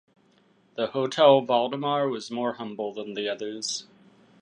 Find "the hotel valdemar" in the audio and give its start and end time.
0.77-2.09